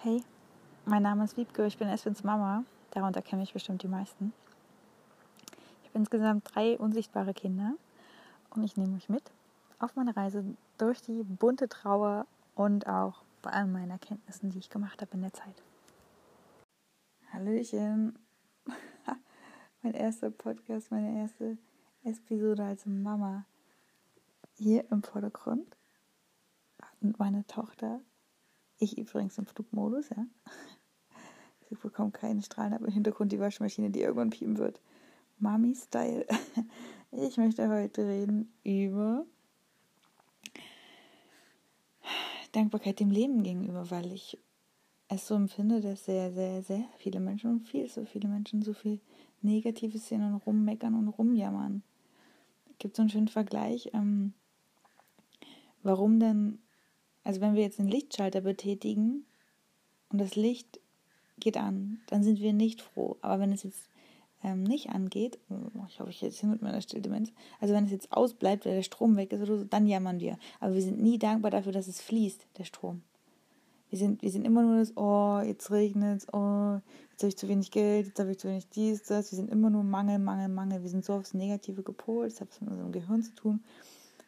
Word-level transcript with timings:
Hey, 0.00 0.22
mein 0.84 1.02
Name 1.02 1.24
ist 1.24 1.36
Wiebke, 1.36 1.66
ich 1.66 1.76
bin 1.76 1.88
Eswins 1.88 2.22
Mama. 2.22 2.62
Darunter 2.92 3.20
kenne 3.20 3.42
ich 3.42 3.52
bestimmt 3.52 3.82
die 3.82 3.88
meisten. 3.88 4.32
Ich 5.82 5.88
habe 5.88 5.98
insgesamt 5.98 6.54
drei 6.54 6.78
unsichtbare 6.78 7.34
Kinder 7.34 7.74
und 8.50 8.62
ich 8.62 8.76
nehme 8.76 8.94
euch 8.94 9.08
mit 9.08 9.24
auf 9.80 9.96
meine 9.96 10.16
Reise 10.16 10.44
durch 10.76 11.02
die 11.02 11.24
bunte 11.24 11.68
Trauer 11.68 12.28
und 12.54 12.86
auch 12.86 13.24
bei 13.42 13.50
all 13.50 13.66
meinen 13.66 13.90
Erkenntnissen, 13.90 14.50
die 14.50 14.58
ich 14.58 14.70
gemacht 14.70 15.02
habe 15.02 15.14
in 15.14 15.22
der 15.22 15.32
Zeit. 15.32 15.64
Hallöchen! 17.32 18.16
mein 19.82 19.94
erster 19.94 20.30
Podcast, 20.30 20.92
meine 20.92 21.22
erste 21.22 21.58
Episode 22.04 22.62
als 22.62 22.86
Mama. 22.86 23.46
Hier 24.58 24.84
im 24.92 25.02
Vordergrund 25.02 25.76
und 27.00 27.18
meine 27.18 27.44
Tochter 27.48 28.00
ich 28.78 28.98
übrigens 28.98 29.38
im 29.38 29.46
Flugmodus, 29.46 30.10
ja. 30.10 30.26
Sie 31.68 31.74
bekommt 31.74 32.14
keine 32.14 32.42
Strahlen, 32.42 32.72
aber 32.72 32.86
im 32.86 32.92
Hintergrund 32.94 33.32
die 33.32 33.40
Waschmaschine, 33.40 33.90
die 33.90 34.00
irgendwann 34.00 34.30
piepen 34.30 34.58
wird. 34.58 34.80
Mami 35.38 35.74
Style. 35.74 36.26
Ich 37.10 37.38
möchte 37.38 37.66
heute 37.70 38.06
reden 38.06 38.52
über 38.64 39.24
Dankbarkeit 42.52 43.00
dem 43.00 43.10
Leben 43.10 43.42
gegenüber, 43.42 43.90
weil 43.90 44.12
ich 44.12 44.38
es 45.08 45.26
so 45.26 45.34
empfinde, 45.34 45.80
dass 45.80 46.04
sehr, 46.04 46.30
sehr, 46.32 46.62
sehr 46.62 46.84
viele 46.98 47.20
Menschen 47.20 47.60
viel 47.60 47.88
so 47.88 48.04
viele 48.04 48.28
Menschen 48.28 48.60
so 48.60 48.74
viel 48.74 49.00
Negatives 49.40 50.08
sehen 50.08 50.22
und 50.22 50.34
rummeckern 50.46 50.94
und 50.94 51.08
rumjammern. 51.08 51.82
Es 52.72 52.78
gibt 52.78 52.96
so 52.96 53.02
einen 53.02 53.10
schönen 53.10 53.28
Vergleich, 53.28 53.90
ähm, 53.94 54.34
warum 55.82 56.20
denn 56.20 56.58
also 57.28 57.42
wenn 57.42 57.54
wir 57.54 57.62
jetzt 57.62 57.78
den 57.78 57.88
Lichtschalter 57.88 58.40
betätigen 58.40 59.26
und 60.08 60.18
das 60.18 60.34
Licht 60.34 60.80
geht 61.38 61.58
an, 61.58 62.00
dann 62.06 62.22
sind 62.22 62.40
wir 62.40 62.54
nicht 62.54 62.80
froh. 62.80 63.18
Aber 63.20 63.38
wenn 63.38 63.52
es 63.52 63.64
jetzt 63.64 63.90
ähm, 64.42 64.62
nicht 64.62 64.88
angeht, 64.88 65.38
oh, 65.50 65.84
ich 65.90 66.00
hoffe, 66.00 66.08
ich 66.08 66.22
jetzt 66.22 66.40
hin 66.40 66.48
mit 66.48 66.62
meiner 66.62 66.80
Stilldemenz, 66.80 67.30
also 67.60 67.74
wenn 67.74 67.84
es 67.84 67.90
jetzt 67.90 68.12
ausbleibt, 68.12 68.64
weil 68.64 68.76
der 68.76 68.82
Strom 68.82 69.16
weg 69.16 69.30
ist 69.34 69.42
oder 69.42 69.58
so, 69.58 69.64
dann 69.64 69.86
jammern 69.86 70.20
wir. 70.20 70.38
Aber 70.58 70.72
wir 70.72 70.80
sind 70.80 71.02
nie 71.02 71.18
dankbar 71.18 71.50
dafür, 71.50 71.72
dass 71.72 71.86
es 71.86 72.00
fließt, 72.00 72.46
der 72.56 72.64
Strom. 72.64 73.02
Wir 73.90 73.98
sind, 73.98 74.22
wir 74.22 74.30
sind 74.30 74.46
immer 74.46 74.62
nur 74.62 74.78
das, 74.78 74.96
oh, 74.96 75.42
jetzt 75.44 75.70
regnet 75.70 76.22
es, 76.22 76.32
oh, 76.32 76.80
jetzt 77.10 77.22
habe 77.22 77.28
ich 77.28 77.36
zu 77.36 77.48
wenig 77.48 77.70
Geld, 77.70 78.06
jetzt 78.06 78.20
habe 78.20 78.30
ich 78.30 78.38
zu 78.38 78.48
wenig 78.48 78.70
dies, 78.70 79.02
das. 79.02 79.32
Wir 79.32 79.36
sind 79.36 79.50
immer 79.50 79.68
nur 79.68 79.84
Mangel, 79.84 80.18
Mangel, 80.18 80.48
Mangel. 80.48 80.82
Wir 80.82 80.88
sind 80.88 81.04
so 81.04 81.12
aufs 81.12 81.34
Negative 81.34 81.82
gepolt, 81.82 82.32
das 82.32 82.40
hat 82.40 82.48
was 82.48 82.62
mit 82.62 82.70
unserem 82.70 82.92
Gehirn 82.92 83.22
zu 83.22 83.34
tun, 83.34 83.62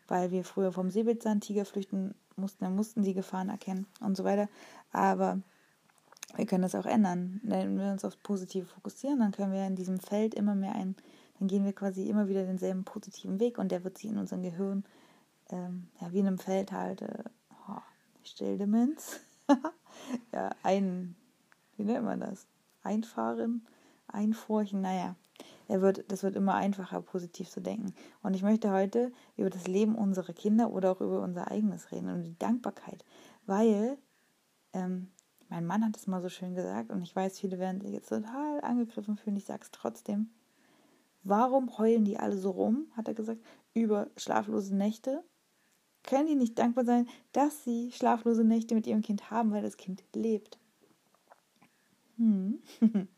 weil 0.07 0.31
wir 0.33 0.45
früher 0.45 0.71
vom 0.71 0.91
Säbelzahntiger 0.91 1.65
flüchten 1.65 2.15
mussten, 2.41 2.65
dann 2.65 2.77
mussten 2.77 3.03
sie 3.05 3.15
Gefahren 3.15 3.49
erkennen 3.49 3.87
und 4.01 4.17
so 4.17 4.25
weiter. 4.25 4.49
Aber 4.93 5.41
wir 6.37 6.47
können 6.47 6.63
das 6.63 6.75
auch 6.75 6.87
ändern. 6.87 7.41
Wenn 7.43 7.79
wir 7.79 7.93
uns 7.93 8.05
aufs 8.05 8.17
Positive 8.17 8.67
fokussieren, 8.67 9.21
dann 9.21 9.33
können 9.33 9.53
wir 9.53 9.67
in 9.67 9.77
diesem 9.77 9.99
Feld 9.99 10.35
immer 10.35 10.55
mehr 10.55 10.75
ein, 10.75 10.97
dann 11.39 11.49
gehen 11.49 11.65
wir 11.65 11.73
quasi 11.73 12.09
immer 12.09 12.29
wieder 12.29 12.45
denselben 12.45 12.85
positiven 12.85 13.41
Weg 13.41 13.59
und 13.59 13.73
der 13.73 13.85
wird 13.85 13.99
sich 13.99 14.11
in 14.11 14.19
unserem 14.19 14.43
Gehirn, 14.43 14.85
ähm, 15.51 15.89
ja, 16.01 16.13
wie 16.13 16.21
in 16.21 16.27
einem 16.27 16.39
Feld 16.39 16.73
halt, 16.73 17.03
äh, 17.03 17.25
oh, 17.69 17.81
Stilldemenz, 18.23 19.21
ja, 20.33 20.51
ein, 20.63 21.17
wie 21.77 21.85
nennt 21.85 22.05
man 22.05 22.21
das? 22.21 22.47
Einfahren, 22.83 23.67
einfurchen, 24.07 24.81
naja, 24.83 25.17
er 25.69 25.81
wird, 25.81 26.11
das 26.11 26.23
wird 26.23 26.37
immer 26.37 26.55
einfacher, 26.55 27.01
positiv 27.01 27.49
zu 27.49 27.61
denken. 27.61 27.95
Und 28.23 28.35
ich 28.35 28.43
möchte 28.43 28.71
heute 28.73 29.13
über 29.37 29.51
das 29.51 29.67
Leben 29.67 29.95
unserer 29.95 30.33
Kinder 30.33 30.71
oder 30.73 30.93
auch 30.93 31.01
über 31.01 31.23
unser 31.23 31.51
eigenes 31.51 31.93
reden 31.93 32.11
und 32.11 32.23
die 32.25 32.39
Dankbarkeit. 32.39 33.05
Weil, 33.47 33.99
ähm, 34.73 35.09
mein 35.49 35.67
Mann 35.67 35.85
hat 35.85 35.97
es 35.97 36.07
mal 36.07 36.21
so 36.21 36.29
schön 36.29 36.55
gesagt 36.55 36.91
und 36.91 37.03
ich 37.03 37.15
weiß, 37.15 37.39
viele 37.39 37.59
werden 37.59 37.81
sich 37.81 37.93
jetzt 37.93 38.09
total 38.09 38.61
angegriffen 38.63 39.17
fühlen, 39.17 39.37
ich 39.37 39.45
sage 39.45 39.63
es 39.63 39.71
trotzdem. 39.71 40.31
Warum 41.23 41.77
heulen 41.77 42.05
die 42.05 42.19
alle 42.19 42.39
so 42.39 42.51
rum, 42.51 42.87
hat 42.97 43.09
er 43.09 43.15
gesagt, 43.15 43.41
über 43.75 44.09
schlaflose 44.17 44.75
Nächte? 44.75 45.23
Können 46.03 46.29
die 46.29 46.35
nicht 46.35 46.59
dankbar 46.59 46.85
sein, 46.85 47.09
dass 47.33 47.65
sie 47.65 47.93
schlaflose 47.93 48.45
Nächte 48.45 48.75
mit 48.75 48.87
ihrem 48.87 49.03
Kind 49.03 49.31
haben, 49.31 49.53
weil 49.53 49.63
das 49.63 49.77
Kind 49.77 50.03
lebt? 50.15 50.59
Hm. 52.17 52.61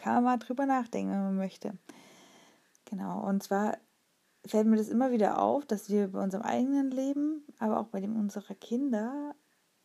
Kann 0.00 0.14
man 0.14 0.24
mal 0.24 0.38
drüber 0.38 0.64
nachdenken, 0.64 1.12
wenn 1.12 1.24
man 1.24 1.36
möchte. 1.36 1.74
Genau, 2.86 3.20
und 3.20 3.42
zwar 3.42 3.76
fällt 4.46 4.66
mir 4.66 4.76
das 4.76 4.88
immer 4.88 5.12
wieder 5.12 5.42
auf, 5.42 5.66
dass 5.66 5.90
wir 5.90 6.08
bei 6.08 6.22
unserem 6.22 6.42
eigenen 6.42 6.90
Leben, 6.90 7.44
aber 7.58 7.78
auch 7.78 7.88
bei 7.88 8.00
dem 8.00 8.16
unserer 8.16 8.54
Kinder, 8.54 9.34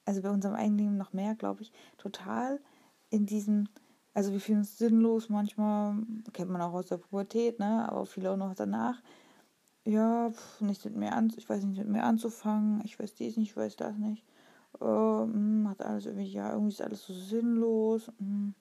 also 0.06 0.22
bei 0.22 0.30
unserem 0.30 0.56
eigenen 0.56 0.78
Leben 0.78 0.98
noch 0.98 1.12
mehr, 1.12 1.36
glaube 1.36 1.64
ich, 1.64 1.74
total 1.98 2.62
in 3.10 3.26
diesem, 3.26 3.68
also 4.14 4.32
wir 4.32 4.40
fühlen 4.40 4.60
uns 4.60 4.78
sinnlos 4.78 5.28
manchmal, 5.28 5.98
kennt 6.32 6.50
man 6.50 6.62
auch 6.62 6.72
aus 6.74 6.88
der 6.88 6.98
Pubertät, 6.98 7.60
ne, 7.60 7.86
aber 7.90 8.06
viele 8.06 8.32
auch 8.32 8.38
noch 8.38 8.56
danach. 8.56 9.02
Ja, 9.84 10.32
pff, 10.32 10.62
nichts 10.62 10.86
mit 10.86 10.96
mir 10.96 11.12
an, 11.12 11.34
ich 11.36 11.50
weiß 11.50 11.62
nicht 11.66 11.78
mit 11.78 11.90
mir 11.90 12.04
anzufangen, 12.04 12.82
ich 12.86 12.98
weiß 12.98 13.16
dies 13.16 13.36
nicht, 13.36 13.50
ich 13.50 13.58
weiß 13.58 13.76
das 13.76 13.98
nicht. 13.98 14.24
Ähm, 14.80 15.68
hat 15.70 15.84
alles 15.84 16.06
irgendwie, 16.06 16.32
ja, 16.32 16.54
irgendwie 16.54 16.74
ist 16.74 16.82
alles 16.82 17.06
so 17.06 17.14
sinnlos. 17.14 18.10
Hm, 18.18 18.56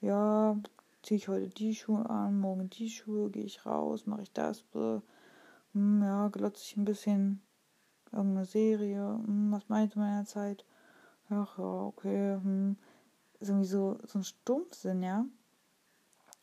ja, 0.00 0.56
ziehe 1.02 1.18
ich 1.18 1.28
heute 1.28 1.48
die 1.48 1.74
Schuhe 1.74 2.08
an, 2.08 2.38
morgen 2.38 2.70
die 2.70 2.90
Schuhe, 2.90 3.30
gehe 3.30 3.44
ich 3.44 3.64
raus, 3.66 4.06
mache 4.06 4.22
ich 4.22 4.32
das, 4.32 4.64
hm, 4.72 6.02
ja, 6.02 6.28
glotze 6.28 6.62
ich 6.64 6.76
ein 6.76 6.84
bisschen 6.84 7.40
irgendeine 8.12 8.46
Serie, 8.46 9.20
hm, 9.24 9.52
was 9.52 9.68
meinte 9.68 9.98
meiner 9.98 10.24
Zeit? 10.24 10.64
Ach 11.28 11.58
ja, 11.58 11.64
okay, 11.64 12.34
hm. 12.34 12.76
Ist 13.38 13.48
irgendwie 13.48 13.68
so, 13.68 13.96
so 14.04 14.18
ein 14.18 14.24
Stumpfsinn, 14.24 15.02
ja. 15.02 15.24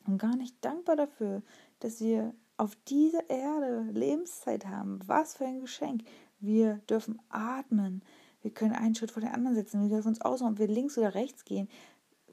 Und 0.07 0.17
gar 0.17 0.35
nicht 0.35 0.55
dankbar 0.61 0.95
dafür, 0.95 1.43
dass 1.79 1.99
wir 1.99 2.33
auf 2.55 2.75
dieser 2.87 3.29
Erde 3.29 3.81
Lebenszeit 3.91 4.65
haben. 4.65 4.99
Was 5.05 5.35
für 5.35 5.45
ein 5.45 5.59
Geschenk. 5.59 6.03
Wir 6.39 6.77
dürfen 6.89 7.19
atmen. 7.29 8.01
Wir 8.41 8.51
können 8.51 8.73
einen 8.73 8.95
Schritt 8.95 9.11
vor 9.11 9.21
den 9.21 9.31
anderen 9.31 9.55
setzen. 9.55 9.81
Wir 9.81 9.89
dürfen 9.89 10.07
uns 10.07 10.21
aussuchen, 10.21 10.53
ob 10.53 10.59
wir 10.59 10.67
links 10.67 10.97
oder 10.97 11.13
rechts 11.13 11.45
gehen 11.45 11.67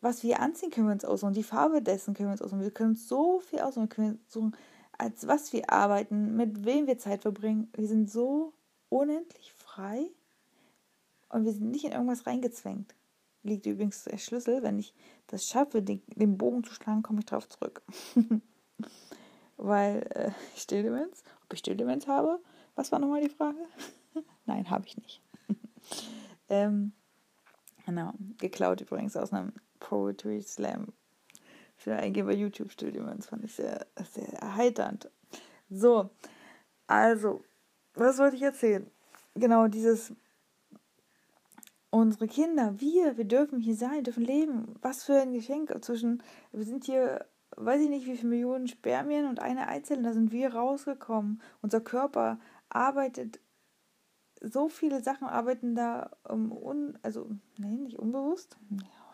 was 0.01 0.23
wir 0.23 0.41
anziehen, 0.41 0.71
können 0.71 0.89
wir 0.89 0.93
uns 0.93 1.05
aussuchen. 1.05 1.33
Die 1.33 1.43
Farbe 1.43 1.83
dessen 1.83 2.15
können 2.15 2.29
wir 2.29 2.33
uns 2.33 2.43
aussuchen. 2.43 2.61
Wir 2.61 2.71
können 2.71 2.95
so 2.95 3.41
viel 3.41 3.61
aussuchen. 3.61 3.85
Wir 3.85 3.95
können 3.95 4.25
suchen, 4.29 4.57
als 4.99 5.27
was 5.27 5.53
wir 5.53 5.71
arbeiten, 5.71 6.37
mit 6.37 6.65
wem 6.65 6.87
wir 6.87 6.99
Zeit 6.99 7.23
verbringen. 7.23 7.69
Wir 7.75 7.89
sind 7.89 8.11
so 8.11 8.53
unendlich 8.89 9.53
frei 9.53 10.11
und 11.29 11.45
wir 11.45 11.53
sind 11.53 11.71
nicht 11.71 11.85
in 11.85 11.93
irgendwas 11.93 12.27
reingezwängt. 12.27 12.95
Liegt 13.43 13.67
übrigens 13.67 14.05
der 14.05 14.19
Schlüssel. 14.19 14.63
Wenn 14.63 14.79
ich 14.79 14.95
das 15.27 15.47
schaffe, 15.47 15.83
den, 15.83 16.03
den 16.07 16.39
Bogen 16.39 16.65
zu 16.65 16.73
schlagen, 16.73 17.03
komme 17.03 17.21
ich 17.21 17.27
darauf 17.27 17.49
zurück. 17.49 17.83
Weil 19.57 20.03
äh, 20.15 20.31
Stilldemenz, 20.57 21.23
ob 21.45 21.53
ich 21.53 21.59
Stilldemenz 21.61 22.07
habe, 22.07 22.41
was 22.75 22.91
war 22.93 22.99
nochmal 22.99 23.23
die 23.23 23.29
Frage? 23.29 23.59
Nein, 24.47 24.71
habe 24.71 24.87
ich 24.87 24.97
nicht. 24.97 25.23
ähm, 26.49 26.93
genau, 27.85 28.13
geklaut 28.39 28.81
übrigens 28.81 29.17
aus 29.17 29.33
einem 29.33 29.53
Poetry 29.85 30.41
Slam 30.41 30.95
für 31.77 31.95
Eingeber 31.95 32.33
YouTube 32.33 32.73
Studio. 32.73 33.05
Das 33.05 33.27
fand 33.27 33.45
ich 33.45 33.55
sehr, 33.55 33.87
sehr 34.13 34.33
erheiternd. 34.41 35.11
So, 35.69 36.11
also, 36.87 37.45
was 37.95 38.19
wollte 38.19 38.37
ich 38.37 38.43
erzählen? 38.43 38.91
Genau, 39.35 39.69
dieses 39.69 40.13
unsere 41.91 42.27
Kinder, 42.27 42.81
wir, 42.81 43.19
wir 43.19 43.27
dürfen 43.27 43.61
hier 43.61 43.77
sein, 43.77 44.05
dürfen 44.05 44.25
leben. 44.25 44.75
Was 44.81 45.05
für 45.05 45.21
ein 45.21 45.33
Geschenk 45.33 45.73
zwischen, 45.85 46.23
wir 46.51 46.65
sind 46.65 46.85
hier, 46.85 47.27
weiß 47.57 47.83
ich 47.83 47.91
nicht, 47.91 48.07
wie 48.07 48.17
viele 48.17 48.31
Millionen 48.31 48.67
Spermien 48.69 49.27
und 49.27 49.41
eine 49.41 49.69
Eizelle, 49.69 50.03
da 50.03 50.13
sind 50.15 50.33
wir 50.33 50.55
rausgekommen. 50.55 51.43
Unser 51.61 51.81
Körper 51.81 52.41
arbeitet, 52.71 53.39
so 54.41 54.69
viele 54.69 55.03
Sachen 55.03 55.29
arbeiten 55.29 55.75
da, 55.75 56.11
um, 56.27 56.53
un, 56.53 56.99
also, 57.03 57.29
nee, 57.59 57.77
nicht 57.77 57.99
unbewusst, 57.99 58.57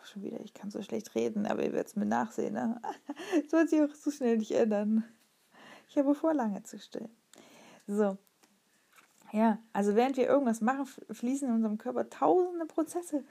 schon 0.05 0.23
wieder, 0.23 0.39
ich 0.41 0.53
kann 0.53 0.71
so 0.71 0.81
schlecht 0.81 1.15
reden, 1.15 1.45
aber 1.45 1.63
ihr 1.63 1.73
werdet 1.73 1.87
es 1.87 1.95
mir 1.95 2.05
nachsehen. 2.05 2.53
Ne? 2.53 2.81
Das 3.43 3.51
wird 3.51 3.69
sich 3.69 3.81
auch 3.81 3.95
so 3.95 4.11
schnell 4.11 4.37
nicht 4.37 4.51
ändern. 4.51 5.03
Ich 5.89 5.97
habe 5.97 6.15
vor, 6.15 6.33
lange 6.33 6.63
zu 6.63 6.79
stillen. 6.79 7.09
So. 7.87 8.17
Ja, 9.33 9.59
also 9.73 9.95
während 9.95 10.17
wir 10.17 10.27
irgendwas 10.27 10.61
machen, 10.61 10.85
fließen 10.85 11.47
in 11.47 11.55
unserem 11.55 11.77
Körper 11.77 12.09
tausende 12.09 12.65
Prozesse 12.65 13.23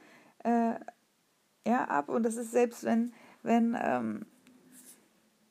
äh, 0.45 0.75
ja, 1.67 1.85
ab. 1.85 2.09
Und 2.09 2.23
das 2.23 2.37
ist 2.37 2.53
selbst, 2.53 2.85
wenn, 2.85 3.13
wenn, 3.43 3.77
ähm, 3.81 4.27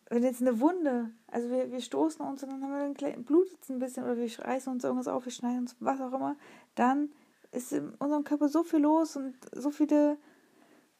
wenn 0.09 0.23
jetzt 0.23 0.41
eine 0.41 0.59
Wunde, 0.59 1.11
also 1.27 1.49
wir, 1.49 1.71
wir 1.71 1.81
stoßen 1.81 2.25
uns 2.25 2.43
und 2.43 2.51
dann 2.51 2.63
haben 2.63 2.71
wir 2.71 2.83
einen 2.83 2.93
kleinen, 2.95 3.25
blutet 3.25 3.59
es 3.61 3.69
ein 3.69 3.79
bisschen 3.79 4.03
oder 4.03 4.17
wir 4.17 4.39
reißen 4.39 4.73
uns 4.73 4.83
irgendwas 4.83 5.07
auf, 5.07 5.25
wir 5.25 5.31
schneiden 5.31 5.59
uns 5.59 5.75
was 5.79 6.01
auch 6.01 6.13
immer, 6.13 6.35
dann 6.75 7.11
ist 7.51 7.71
in 7.71 7.89
unserem 7.95 8.23
Körper 8.23 8.49
so 8.49 8.63
viel 8.63 8.79
los 8.79 9.15
und 9.15 9.35
so 9.51 9.71
viele 9.71 10.17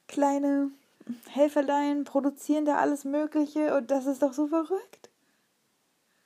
kleine 0.09 0.71
Helferlein 1.29 2.03
produzieren 2.03 2.65
da 2.65 2.75
alles 2.75 3.06
Mögliche 3.06 3.77
und 3.77 3.89
das 3.89 4.06
ist 4.06 4.21
doch 4.21 4.33
so 4.33 4.47
verrückt. 4.47 5.09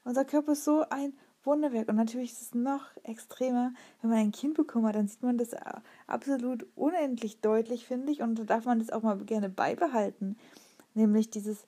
Unser 0.04 0.26
Körper 0.26 0.54
ist 0.54 0.66
so 0.66 0.86
ein 0.90 1.14
Wunderwerk. 1.44 1.90
Und 1.90 1.96
natürlich 1.96 2.32
ist 2.32 2.42
es 2.42 2.54
noch 2.56 2.86
extremer, 3.04 3.74
wenn 4.02 4.10
man 4.10 4.20
ein 4.20 4.32
Kind 4.32 4.56
bekommen 4.56 4.88
hat, 4.88 4.96
dann 4.96 5.08
sieht 5.08 5.22
man 5.22 5.38
das 5.38 5.52
absolut 6.08 6.66
unendlich 6.76 7.42
deutlich, 7.42 7.86
finde 7.86 8.12
ich. 8.12 8.22
Und 8.22 8.40
da 8.40 8.44
darf 8.44 8.66
man 8.66 8.80
das 8.80 8.90
auch 8.90 9.02
mal 9.02 9.18
gerne 9.20 9.50
beibehalten. 9.50 10.38
Nämlich 10.94 11.30
dieses, 11.30 11.66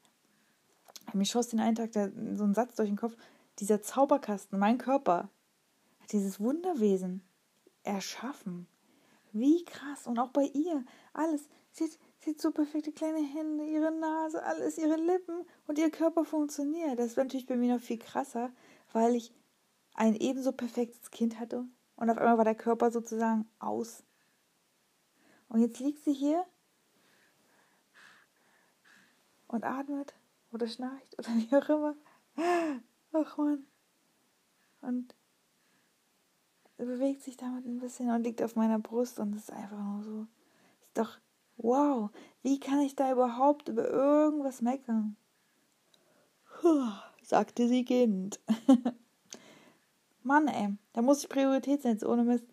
mir 1.13 1.25
schoss 1.25 1.50
den 1.50 1.59
einen 1.59 1.75
Tag 1.75 1.91
da 1.91 2.09
so 2.33 2.44
ein 2.44 2.53
Satz 2.53 2.75
durch 2.75 2.89
den 2.89 2.97
Kopf, 2.97 3.15
dieser 3.59 3.81
Zauberkasten, 3.81 4.59
mein 4.59 4.77
Körper, 4.77 5.29
hat 6.01 6.12
dieses 6.12 6.39
Wunderwesen 6.39 7.21
erschaffen. 7.83 8.67
Wie 9.31 9.63
krass. 9.65 10.07
Und 10.07 10.19
auch 10.19 10.29
bei 10.29 10.44
ihr. 10.53 10.83
Alles. 11.13 11.50
Sie 11.75 11.83
hat, 12.31 12.42
so 12.42 12.51
perfekte 12.51 12.94
kleine 12.94 13.19
Hände, 13.19 13.66
ihre 13.66 13.92
Nase, 13.92 14.42
alles, 14.42 14.77
ihre 14.77 14.95
Lippen 14.95 15.45
und 15.68 15.77
ihr 15.77 15.92
Körper 15.92 16.24
funktioniert. 16.24 16.98
Das 16.98 17.18
war 17.18 17.25
natürlich 17.25 17.48
bei 17.48 17.57
mir 17.57 17.75
noch 17.75 17.81
viel 17.81 18.00
krasser, 18.00 18.50
weil 18.94 19.13
ich 19.13 19.33
ein 19.94 20.16
ebenso 20.16 20.54
perfektes 20.54 21.12
Kind 21.12 21.38
hatte 21.38 21.66
und 21.98 22.10
auf 22.10 22.18
einmal 22.18 22.38
war 22.38 22.45
der 22.45 22.56
Körper 22.56 22.92
sozusagen 22.92 23.45
aus. 23.60 24.04
Und 25.50 25.60
jetzt 25.60 25.80
liegt 25.80 26.01
sie 26.06 26.13
hier 26.13 26.45
und 29.48 29.66
atmet 29.66 30.13
oder 30.54 30.68
schnarcht 30.68 31.19
oder 31.19 31.27
wie 31.36 31.56
auch 31.57 31.69
immer. 31.69 31.95
Ach 33.12 33.38
man. 33.38 33.68
Und 34.80 35.13
bewegt 36.77 37.22
sich 37.22 37.36
damit 37.36 37.66
ein 37.66 37.80
bisschen 37.80 38.10
und 38.12 38.24
liegt 38.24 38.42
auf 38.42 38.56
meiner 38.56 38.80
Brust 38.80 39.19
und 39.19 39.36
ist 39.36 39.51
einfach 39.51 39.77
nur 39.77 40.04
so. 40.04 40.27
Ist 40.81 40.98
doch, 40.98 41.18
wow, 41.57 42.09
wie 42.43 42.59
kann 42.59 42.81
ich 42.81 42.95
da 42.95 43.11
überhaupt 43.11 43.69
über 43.69 43.89
irgendwas 43.89 44.61
meckern? 44.61 45.15
Puh, 46.61 46.91
sagte 47.21 47.67
sie 47.67 47.83
gehend. 47.83 48.39
Mann, 50.23 50.47
ey, 50.47 50.75
da 50.93 51.01
muss 51.01 51.23
ich 51.23 51.29
Priorität 51.29 51.81
setzen, 51.81 52.07
ohne 52.07 52.23
Mist. 52.23 52.45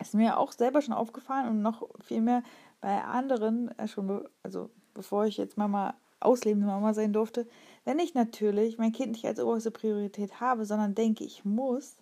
Ist 0.00 0.14
mir 0.14 0.38
auch 0.38 0.52
selber 0.52 0.80
schon 0.80 0.94
aufgefallen 0.94 1.48
und 1.48 1.62
noch 1.62 1.88
viel 2.00 2.22
mehr 2.22 2.42
bei 2.80 3.02
anderen, 3.04 3.76
äh, 3.78 3.86
schon, 3.86 4.06
be 4.06 4.30
also 4.42 4.70
bevor 4.94 5.26
ich 5.26 5.36
jetzt 5.36 5.56
Mama, 5.58 5.94
auslebende 6.20 6.66
Mama 6.66 6.94
sein 6.94 7.12
durfte, 7.12 7.46
wenn 7.84 7.98
ich 7.98 8.14
natürlich 8.14 8.78
mein 8.78 8.92
Kind 8.92 9.12
nicht 9.12 9.26
als 9.26 9.40
oberste 9.40 9.70
Priorität 9.70 10.40
habe, 10.40 10.64
sondern 10.64 10.94
denke, 10.94 11.24
ich 11.24 11.44
muss 11.44 11.96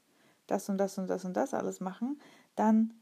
das 0.46 0.68
und 0.68 0.78
das 0.78 0.98
und 0.98 1.08
das 1.08 1.24
und 1.24 1.36
das 1.36 1.54
alles 1.54 1.80
machen, 1.80 2.20
dann, 2.56 2.94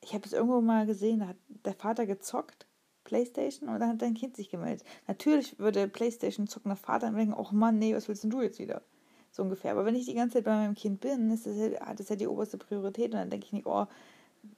ich 0.00 0.14
habe 0.14 0.24
es 0.24 0.32
irgendwo 0.32 0.60
mal 0.60 0.86
gesehen, 0.86 1.20
da 1.20 1.28
hat 1.28 1.36
der 1.64 1.74
Vater 1.74 2.06
gezockt, 2.06 2.66
Playstation, 3.04 3.68
und 3.68 3.80
dann 3.80 3.90
hat 3.90 4.02
dein 4.02 4.14
Kind 4.14 4.36
sich 4.36 4.50
gemeldet. 4.50 4.86
Natürlich 5.06 5.58
würde 5.58 5.88
Playstation 5.88 6.46
zockender 6.46 6.76
Vater 6.76 7.10
denken, 7.10 7.34
oh 7.34 7.48
Mann, 7.52 7.78
nee, 7.78 7.94
was 7.94 8.08
willst 8.08 8.22
denn 8.22 8.30
du 8.30 8.42
jetzt 8.42 8.58
wieder? 8.58 8.82
So 9.30 9.42
ungefähr. 9.42 9.72
Aber 9.72 9.84
wenn 9.84 9.94
ich 9.94 10.06
die 10.06 10.14
ganze 10.14 10.34
Zeit 10.34 10.44
bei 10.44 10.54
meinem 10.54 10.74
Kind 10.74 11.00
bin, 11.00 11.30
ist 11.30 11.46
das 11.46 11.56
ja, 11.56 11.80
hat 11.80 12.00
das 12.00 12.08
ja 12.08 12.16
die 12.16 12.26
oberste 12.26 12.58
Priorität. 12.58 13.12
Und 13.12 13.20
dann 13.20 13.30
denke 13.30 13.46
ich 13.46 13.52
nicht, 13.52 13.66
oh, 13.66 13.86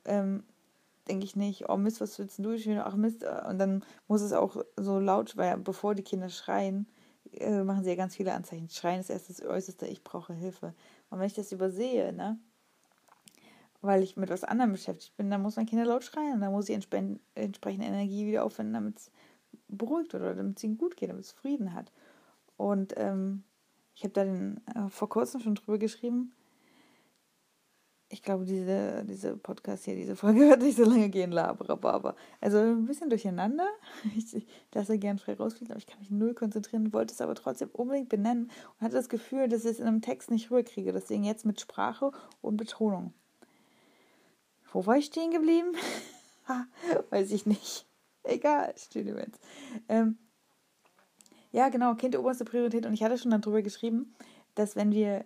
ähm, 0.05 0.45
denke 1.09 1.25
ich 1.25 1.37
nicht, 1.37 1.69
oh 1.69 1.77
Mist, 1.77 2.01
was 2.01 2.19
willst 2.19 2.39
du 2.39 2.59
schon? 2.59 2.79
Ach 2.79 2.97
Mist. 2.97 3.25
Und 3.49 3.59
dann 3.59 3.85
muss 4.09 4.23
es 4.23 4.33
auch 4.33 4.57
so 4.77 4.99
laut, 4.99 5.37
weil 5.37 5.57
bevor 5.59 5.95
die 5.95 6.03
Kinder 6.03 6.29
schreien, 6.29 6.87
äh, 7.33 7.63
machen 7.63 7.85
sie 7.85 7.91
ja 7.91 7.97
ganz 7.97 8.17
viele 8.17 8.33
Anzeichen. 8.33 8.69
Schreien 8.69 9.01
ist 9.01 9.11
erst 9.11 9.31
das 9.31 9.45
Äußerste, 9.45 9.87
ich 9.87 10.03
brauche 10.03 10.33
Hilfe. 10.35 10.75
Und 11.11 11.19
wenn 11.19 11.27
ich 11.27 11.35
das 11.35 11.53
übersehe, 11.53 12.13
ne, 12.13 12.39
weil 13.81 14.03
ich 14.03 14.17
mit 14.17 14.31
was 14.31 14.44
anderem 14.44 14.73
beschäftigt 14.73 15.17
bin, 15.17 15.31
dann 15.31 15.43
muss 15.43 15.56
mein 15.56 15.67
Kind 15.67 15.85
laut 15.85 16.05
schreien. 16.05 16.41
Dann 16.41 16.53
muss 16.53 16.69
ich 16.69 16.75
entsprechende 16.75 17.87
Energie 17.87 18.27
wieder 18.27 18.44
aufwenden, 18.44 18.75
damit 18.75 18.99
es 18.99 19.11
beruhigt 19.69 20.12
wird 20.12 20.23
oder 20.23 20.35
damit 20.35 20.59
es 20.59 20.65
ihm 20.65 20.77
gut 20.77 20.97
geht, 20.97 21.11
damit 21.11 21.25
es 21.25 21.32
Frieden 21.32 21.73
hat. 21.73 21.93
Und 22.56 22.94
ähm, 22.97 23.44
ich 23.94 24.05
habe 24.05 24.12
da 24.12 24.25
den, 24.25 24.61
äh, 24.75 24.88
vor 24.91 25.09
kurzem 25.09 25.41
schon 25.41 25.55
drüber 25.55 25.79
geschrieben. 25.79 26.32
Ich 28.12 28.23
glaube, 28.23 28.44
diese, 28.44 29.05
diese 29.05 29.37
Podcast 29.37 29.85
hier, 29.85 29.94
diese 29.94 30.17
Folge 30.17 30.41
wird 30.49 30.62
nicht 30.62 30.77
so 30.77 30.85
lange 30.85 31.09
gehen, 31.09 31.31
labere, 31.31 32.15
Also 32.41 32.59
ein 32.59 32.85
bisschen 32.85 33.09
durcheinander. 33.09 33.67
Ich, 34.17 34.47
lasse 34.75 34.99
gern 34.99 35.19
frei 35.19 35.35
rausfliegen, 35.35 35.71
aber 35.71 35.79
ich 35.79 35.87
kann 35.87 36.00
mich 36.00 36.11
null 36.11 36.35
konzentrieren, 36.35 36.93
wollte 36.93 37.15
es 37.15 37.21
aber 37.21 37.35
trotzdem 37.35 37.71
unbedingt 37.73 38.09
benennen 38.09 38.44
und 38.44 38.81
hatte 38.81 38.97
das 38.97 39.09
Gefühl, 39.09 39.49
dass 39.49 39.65
ich 39.65 39.73
es 39.73 39.81
in 39.81 39.87
einem 39.87 40.03
Text 40.03 40.31
nicht 40.31 40.50
rüberkriege. 40.50 40.93
Deswegen 40.93 41.25
jetzt 41.25 41.47
mit 41.47 41.61
Sprache 41.61 42.11
und 42.43 42.56
Betonung. 42.56 43.15
Wo 44.72 44.87
war 44.87 44.96
ich 44.96 45.06
stehen 45.06 45.31
geblieben? 45.31 45.72
Weiß 47.11 47.31
ich 47.31 47.46
nicht. 47.46 47.87
Egal, 48.22 48.75
jetzt. 48.94 49.40
Ähm, 49.88 50.19
ja, 51.52 51.69
genau, 51.69 51.94
Kind 51.94 52.17
oberste 52.17 52.44
Priorität. 52.44 52.87
Und 52.87 52.94
ich 52.94 53.02
hatte 53.02 53.19
schon 53.19 53.31
darüber 53.31 53.62
geschrieben, 53.62 54.14
dass 54.55 54.76
wenn 54.76 54.93
wir, 54.93 55.25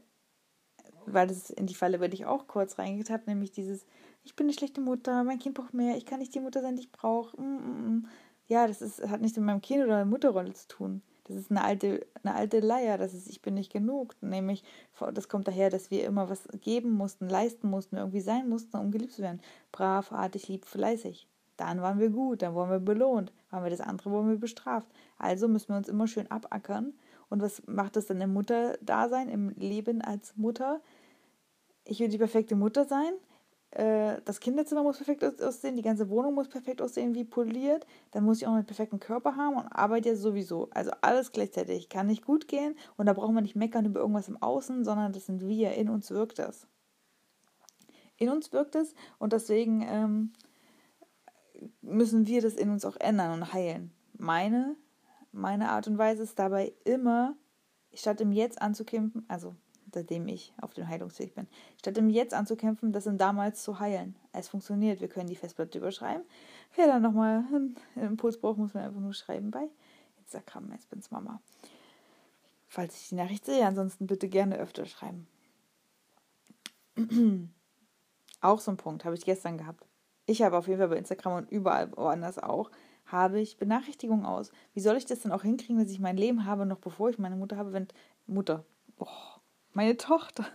weil 1.07 1.27
das 1.27 1.51
in 1.51 1.67
die 1.67 1.75
Falle 1.75 2.01
werde 2.01 2.15
ich 2.15 2.27
auch 2.27 2.47
kurz 2.47 2.79
reingetappt, 2.79 3.27
nämlich 3.27 3.53
dieses, 3.53 3.85
ich 4.23 4.37
bin 4.37 4.47
eine 4.47 4.55
schlechte 4.55 4.81
Mutter, 4.81 5.25
mein 5.25 5.39
Kind 5.39 5.57
braucht 5.57 5.75
mehr, 5.75 5.97
ich 5.97 6.07
kann 6.07 6.21
nicht 6.21 6.35
die 6.35 6.41
Mutter 6.41 6.63
sein, 6.63 6.77
die 6.77 6.83
ich 6.83 6.93
brauche. 6.93 7.39
Mm, 7.41 7.57
mm, 7.57 7.97
mm. 7.97 8.09
Ja, 8.47 8.67
das 8.67 8.83
ist, 8.83 9.07
hat 9.09 9.21
nichts 9.21 9.37
mit 9.37 9.47
meinem 9.47 9.61
Kind 9.61 9.85
oder 9.85 9.97
der 9.97 10.05
Mutterrolle 10.05 10.53
zu 10.55 10.69
tun. 10.69 11.03
Das 11.25 11.37
ist 11.37 11.51
eine 11.51 11.65
alte, 11.65 12.07
eine 12.23 12.35
alte 12.35 12.61
Leier, 12.61 12.99
das 12.99 13.15
ist, 13.15 13.29
ich 13.29 13.41
bin 13.41 13.55
nicht 13.55 13.73
genug. 13.73 14.15
Nämlich, 14.21 14.63
das 15.13 15.29
kommt 15.29 15.49
daher, 15.49 15.71
dass 15.71 15.91
wir 15.91 16.05
immer 16.05 16.29
was 16.29 16.47
geben 16.61 16.93
mussten, 16.93 17.29
leisten 17.29 17.69
mussten, 17.69 17.97
irgendwie 17.97 18.21
sein 18.21 18.49
mussten, 18.49 18.77
um 18.77 18.91
geliebt 18.91 19.13
zu 19.13 19.23
werden. 19.23 19.41
Brav, 19.73 20.13
artig, 20.13 20.49
lieb, 20.49 20.67
fleißig. 20.67 21.27
Dann 21.57 21.81
waren 21.81 21.99
wir 21.99 22.11
gut, 22.11 22.43
dann 22.43 22.55
wurden 22.55 22.71
wir 22.71 22.81
belohnt. 22.81 23.33
Waren 23.51 23.65
wir 23.65 23.71
das 23.71 23.81
andere, 23.81 24.11
wurden 24.11 24.29
wir 24.29 24.39
bestraft. 24.39 24.89
Also 25.19 25.49
müssen 25.49 25.69
wir 25.69 25.77
uns 25.77 25.89
immer 25.89 26.07
schön 26.07 26.31
abackern. 26.31 26.93
Und 27.31 27.41
was 27.41 27.63
macht 27.67 27.97
das 27.97 28.07
dann 28.07 28.21
im 28.21 28.33
Mutterdasein, 28.33 29.29
im 29.29 29.51
Leben 29.51 30.03
als 30.03 30.37
Mutter? 30.37 30.81
Ich 31.85 32.01
will 32.01 32.09
die 32.09 32.19
perfekte 32.19 32.57
Mutter 32.57 32.85
sein. 32.85 33.13
Äh, 33.75 34.21
das 34.25 34.39
Kinderzimmer 34.39 34.85
muss 34.85 34.99
perfekt 34.99 35.25
aussehen, 35.43 35.75
die 35.75 35.83
ganze 35.83 36.09
Wohnung 36.09 36.35
muss 36.35 36.49
perfekt 36.49 36.81
aussehen, 36.81 37.15
wie 37.15 37.25
poliert. 37.25 37.87
Dann 38.13 38.25
muss 38.25 38.41
ich 38.41 38.47
auch 38.47 38.53
einen 38.53 38.65
perfekten 38.65 39.01
Körper 39.01 39.37
haben 39.37 39.57
und 39.57 39.67
arbeite 39.67 40.11
ja 40.11 40.17
sowieso. 40.17 40.69
Also 40.71 40.93
alles 41.01 41.33
gleichzeitig. 41.33 41.89
Kann 41.89 42.07
nicht 42.07 42.25
gut 42.25 42.47
gehen 42.47 42.77
und 42.97 43.07
da 43.07 43.13
brauchen 43.13 43.35
wir 43.35 43.43
nicht 43.43 43.57
meckern 43.57 43.85
über 43.85 44.01
irgendwas 44.01 44.29
im 44.29 44.41
Außen, 44.41 44.85
sondern 44.85 45.13
das 45.13 45.27
sind 45.27 45.47
wir. 45.47 45.75
In 45.75 45.89
uns 45.89 46.11
wirkt 46.11 46.39
das. 46.39 46.69
In 48.17 48.29
uns 48.29 48.53
wirkt 48.53 48.77
es 48.77 48.95
und 49.19 49.33
deswegen 49.33 49.83
ähm, 49.83 50.33
müssen 51.83 52.29
wir 52.29 52.43
das 52.43 52.55
in 52.55 52.71
uns 52.71 52.85
auch 52.85 52.97
ändern 52.97 53.33
und 53.33 53.53
heilen. 53.53 53.91
Meine, 54.17 54.77
meine 55.33 55.71
Art 55.71 55.89
und 55.89 55.99
Weise 55.99 56.23
ist 56.23 56.39
dabei 56.39 56.73
immer, 56.85 57.37
statt 57.93 58.21
im 58.21 58.31
Jetzt 58.31 58.63
anzukämpfen, 58.63 59.25
also 59.27 59.57
seitdem 59.95 60.29
ich 60.29 60.53
auf 60.61 60.75
dem 60.75 60.89
Heilungsweg 60.89 61.35
bin, 61.35 61.47
statt 61.79 61.97
im 61.99 62.11
Jetzt 62.11 62.35
anzukämpfen, 62.35 62.93
das 62.93 63.07
in 63.07 63.19
damals 63.19 63.63
zu 63.63 63.79
heilen. 63.79 64.17
Es 64.33 64.49
funktioniert, 64.49 65.01
wir 65.01 65.09
können 65.09 65.29
die 65.29 65.37
Festplatte 65.37 65.79
überschreiben. 65.79 66.25
Wer 66.77 66.87
dann 66.87 67.03
nochmal 67.03 67.45
einen 67.53 67.77
Impuls 67.97 68.39
braucht, 68.39 68.59
muss 68.59 68.75
man 68.75 68.85
einfach 68.85 69.01
nur 69.01 69.15
schreiben 69.15 69.51
bei 69.51 69.69
Instagram, 70.19 70.73
jetzt 70.73 70.91
bin's 70.91 71.11
Mama. 71.11 71.41
Falls 72.67 72.97
ich 73.01 73.09
die 73.09 73.15
Nachricht 73.15 73.45
sehe, 73.45 73.67
ansonsten 73.67 74.07
bitte 74.07 74.29
gerne 74.29 74.59
öfter 74.59 74.85
schreiben. 74.85 75.27
Auch 78.41 78.61
so 78.61 78.71
ein 78.71 78.77
Punkt, 78.77 79.05
habe 79.05 79.15
ich 79.15 79.25
gestern 79.25 79.57
gehabt 79.57 79.87
ich 80.27 80.43
habe 80.43 80.57
auf 80.57 80.67
jeden 80.67 80.79
Fall 80.79 80.89
bei 80.89 80.97
Instagram 80.97 81.35
und 81.35 81.51
überall 81.51 81.95
woanders 81.97 82.39
auch, 82.39 82.71
habe 83.07 83.41
ich 83.41 83.59
Benachrichtigungen 83.59 84.25
aus. 84.25 84.51
Wie 84.73 84.81
soll 84.81 84.97
ich 84.97 85.05
das 85.05 85.21
denn 85.21 85.33
auch 85.33 85.43
hinkriegen, 85.43 85.79
dass 85.79 85.91
ich 85.91 86.01
mein 86.01 86.17
Leben 86.17 86.47
habe, 86.47 86.65
noch 86.65 86.79
bevor 86.79 87.11
ich 87.11 87.19
meine 87.19 87.37
Mutter 87.37 87.57
habe, 87.57 87.73
wenn 87.73 87.89
Mutter, 88.27 88.65
boah, 88.97 89.34
meine 89.75 89.97
Tochter, 89.97 90.47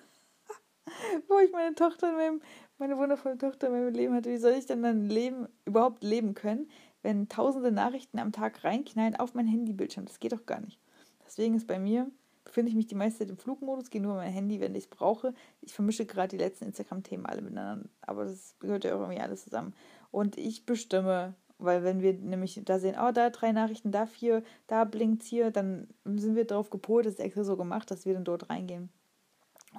wo 1.28 1.40
ich 1.40 1.52
meine 1.52 1.76
Tochter, 1.76 2.10
in 2.10 2.16
meinem, 2.16 2.42
meine 2.78 2.98
wundervolle 2.98 3.38
Tochter 3.38 3.68
in 3.68 3.74
meinem 3.74 3.94
Leben 3.94 4.14
hatte, 4.14 4.30
wie 4.30 4.38
soll 4.38 4.54
ich 4.54 4.66
denn 4.66 4.84
dann 4.84 5.06
leben, 5.06 5.48
überhaupt 5.66 6.04
leben 6.04 6.34
können, 6.34 6.70
wenn 7.02 7.30
tausende 7.30 7.72
Nachrichten 7.72 8.20
am 8.20 8.32
Tag 8.32 8.64
reinknallen 8.64 9.16
auf 9.16 9.34
mein 9.34 9.48
Handybildschirm? 9.48 10.06
Das 10.06 10.20
geht 10.20 10.34
doch 10.34 10.46
gar 10.46 10.62
nicht. 10.62 10.80
Deswegen 11.26 11.56
ist 11.56 11.68
bei 11.68 11.80
mir 11.80 12.10
befinde 12.50 12.70
ich 12.70 12.76
mich 12.76 12.88
die 12.88 12.96
meiste 12.96 13.20
Zeit 13.20 13.30
im 13.30 13.38
Flugmodus, 13.38 13.92
gehe 13.92 14.02
nur 14.02 14.16
mein 14.16 14.32
Handy, 14.32 14.60
wenn 14.60 14.74
ich 14.74 14.86
es 14.86 14.90
brauche. 14.90 15.34
Ich 15.62 15.74
vermische 15.74 16.06
gerade 16.06 16.30
die 16.30 16.44
letzten 16.44 16.66
Instagram-Themen 16.66 17.26
alle 17.28 17.44
miteinander, 17.44 17.88
aber 18.02 18.26
das 18.26 18.56
gehört 18.60 18.84
ja 18.84 18.92
irgendwie 18.92 19.20
alles 19.20 19.44
zusammen. 19.44 19.74
Und 20.12 20.36
ich 20.38 20.66
bestimme, 20.66 21.36
weil 21.60 21.84
wenn 21.84 22.02
wir 22.02 22.14
nämlich 22.14 22.60
da 22.66 22.80
sehen, 22.80 22.96
oh, 23.00 23.12
da 23.12 23.30
drei 23.30 23.52
Nachrichten, 23.52 23.92
da 23.92 24.08
vier, 24.08 24.44
da 24.66 24.84
blinkt 24.84 25.24
hier, 25.24 25.52
dann 25.52 25.88
sind 26.06 26.36
wir 26.36 26.46
darauf 26.46 26.72
gepolt, 26.72 27.06
das 27.06 27.14
ist 27.14 27.20
extra 27.20 27.44
so 27.44 27.56
gemacht, 27.56 27.92
dass 27.92 28.06
wir 28.06 28.16
dann 28.16 28.24
dort 28.26 28.50
reingehen. 28.50 28.90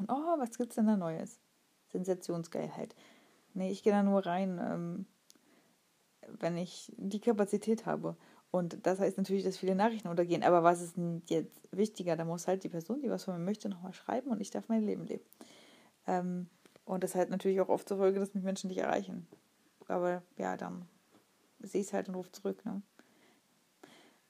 Und 0.01 0.11
oh, 0.11 0.39
was 0.39 0.57
gibt's 0.57 0.77
denn 0.77 0.87
da 0.87 0.97
Neues? 0.97 1.39
Sensationsgeilheit. 1.93 2.95
Nee, 3.53 3.71
ich 3.71 3.83
gehe 3.83 3.93
da 3.93 4.03
nur 4.03 4.25
rein, 4.25 4.59
ähm, 4.63 5.07
wenn 6.39 6.57
ich 6.57 6.91
die 6.97 7.21
Kapazität 7.21 7.85
habe. 7.85 8.17
Und 8.51 8.87
das 8.87 8.99
heißt 8.99 9.19
natürlich, 9.19 9.45
dass 9.45 9.59
viele 9.59 9.75
Nachrichten 9.75 10.09
untergehen. 10.09 10.43
Aber 10.43 10.63
was 10.63 10.81
ist 10.81 10.97
denn 10.97 11.23
jetzt 11.29 11.61
wichtiger? 11.71 12.17
Da 12.17 12.25
muss 12.25 12.49
halt 12.49 12.65
die 12.65 12.71
Person, 12.71 13.03
die 13.03 13.11
was 13.11 13.25
von 13.25 13.37
mir 13.37 13.45
möchte, 13.45 13.69
nochmal 13.69 13.93
schreiben 13.93 14.31
und 14.31 14.41
ich 14.41 14.51
darf 14.51 14.69
mein 14.69 14.85
Leben 14.85 15.05
leben. 15.05 15.25
Ähm, 16.07 16.49
und 16.87 17.05
das 17.05 17.15
hat 17.15 17.29
natürlich 17.29 17.61
auch 17.61 17.69
oft 17.69 17.87
zur 17.87 17.99
Folge, 17.99 18.19
dass 18.19 18.35
mich 18.35 18.43
Menschen 18.43 18.69
nicht 18.69 18.79
erreichen. 18.79 19.29
Aber 19.87 20.23
ja, 20.39 20.57
dann 20.57 20.89
sehe 21.61 21.83
ich 21.83 21.89
es 21.89 21.93
halt 21.93 22.09
und 22.09 22.15
rufe 22.15 22.33
zurück. 22.33 22.65
Ne? 22.65 22.81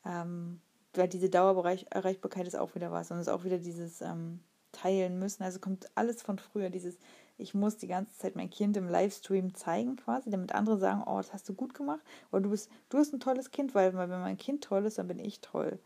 Ähm, 0.04 0.60
weil 0.94 1.08
diese 1.08 1.30
Dauererreichbarkeit 1.30 2.48
ist 2.48 2.56
auch 2.56 2.74
wieder 2.74 2.90
was. 2.90 3.10
Und 3.12 3.18
es 3.18 3.28
ist 3.28 3.32
auch 3.32 3.44
wieder 3.44 3.58
dieses, 3.58 4.00
ähm, 4.00 4.40
teilen 4.72 5.18
müssen. 5.18 5.42
Also 5.42 5.58
kommt 5.58 5.86
alles 5.94 6.22
von 6.22 6.38
früher, 6.38 6.70
dieses, 6.70 6.98
ich 7.38 7.54
muss 7.54 7.76
die 7.76 7.88
ganze 7.88 8.16
Zeit 8.18 8.36
mein 8.36 8.50
Kind 8.50 8.76
im 8.76 8.88
Livestream 8.88 9.54
zeigen 9.54 9.96
quasi, 9.96 10.30
damit 10.30 10.54
andere 10.54 10.78
sagen, 10.78 11.02
oh, 11.06 11.16
das 11.16 11.32
hast 11.32 11.48
du 11.48 11.54
gut 11.54 11.74
gemacht. 11.74 12.00
Oder 12.30 12.42
du 12.42 12.50
bist, 12.50 12.70
du 12.88 12.98
bist 12.98 13.12
ein 13.12 13.20
tolles 13.20 13.50
Kind, 13.50 13.74
weil, 13.74 13.94
wenn 13.94 14.08
mein 14.08 14.36
Kind 14.36 14.62
toll 14.62 14.84
ist, 14.84 14.98
dann 14.98 15.08
bin 15.08 15.18
ich 15.18 15.40
toll. 15.40 15.78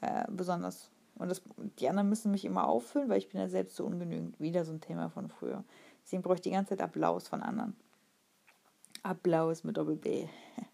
Äh, 0.00 0.24
besonders. 0.30 0.90
Und 1.16 1.28
das, 1.28 1.42
die 1.78 1.88
anderen 1.88 2.08
müssen 2.08 2.30
mich 2.30 2.44
immer 2.44 2.66
auffüllen, 2.66 3.08
weil 3.08 3.18
ich 3.18 3.28
bin 3.28 3.40
ja 3.40 3.48
selbst 3.48 3.76
so 3.76 3.84
ungenügend. 3.84 4.38
Wieder 4.40 4.64
so 4.64 4.72
ein 4.72 4.80
Thema 4.80 5.10
von 5.10 5.28
früher. 5.28 5.64
Deswegen 6.04 6.22
brauche 6.22 6.36
ich 6.36 6.40
die 6.40 6.50
ganze 6.50 6.70
Zeit 6.70 6.80
Applaus 6.80 7.28
von 7.28 7.42
anderen. 7.42 7.76
Applaus 9.02 9.64
mit 9.64 9.76
Doppel-B. 9.76 10.28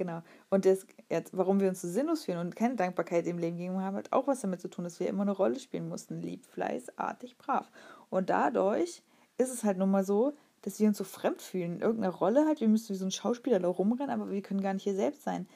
genau. 0.00 0.22
Und 0.48 0.64
das, 0.64 0.86
jetzt, 1.10 1.36
warum 1.36 1.60
wir 1.60 1.68
uns 1.68 1.82
so 1.82 1.88
sinnlos 1.88 2.24
fühlen 2.24 2.38
und 2.38 2.56
keine 2.56 2.74
Dankbarkeit 2.74 3.26
im 3.26 3.36
Leben 3.36 3.58
gegeben 3.58 3.82
haben, 3.82 3.96
hat 3.96 4.12
auch 4.14 4.26
was 4.26 4.40
damit 4.40 4.62
zu 4.62 4.68
tun, 4.68 4.84
dass 4.84 4.98
wir 4.98 5.08
immer 5.08 5.22
eine 5.22 5.32
Rolle 5.32 5.60
spielen 5.60 5.90
mussten. 5.90 6.22
Lieb, 6.22 6.46
Fleiß, 6.46 6.98
artig, 6.98 7.36
brav. 7.36 7.70
Und 8.08 8.30
dadurch 8.30 9.02
ist 9.36 9.52
es 9.52 9.62
halt 9.62 9.76
nun 9.76 9.90
mal 9.90 10.02
so, 10.02 10.32
dass 10.62 10.80
wir 10.80 10.88
uns 10.88 10.96
so 10.96 11.04
fremd 11.04 11.42
fühlen. 11.42 11.74
In 11.74 11.80
irgendeiner 11.82 12.14
Rolle 12.14 12.46
halt, 12.46 12.62
wir 12.62 12.68
müssen 12.68 12.94
wie 12.94 12.98
so 12.98 13.04
ein 13.04 13.10
Schauspieler 13.10 13.60
da 13.60 13.68
rumrennen, 13.68 14.10
aber 14.10 14.30
wir 14.30 14.40
können 14.40 14.62
gar 14.62 14.72
nicht 14.72 14.84
hier 14.84 14.94
selbst 14.94 15.22
sein. 15.22 15.46